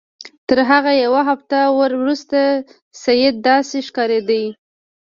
[0.47, 2.39] تر هغه یوه هفته وروسته
[3.03, 4.41] سید داسې ښکارېده.